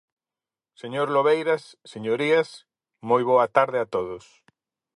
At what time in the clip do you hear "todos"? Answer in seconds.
3.95-4.23